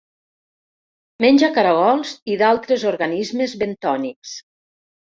[1.25, 4.37] Menja caragols i d'altres organismes bentònics.